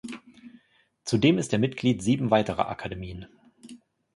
[1.05, 3.27] Zudem ist er Mitglied sieben weiterer Akademien.